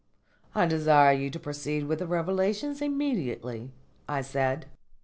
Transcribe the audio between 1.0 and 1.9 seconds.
you to proceed